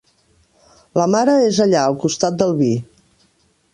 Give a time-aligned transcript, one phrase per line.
[0.99, 2.71] La mare és allà, al costat del vi.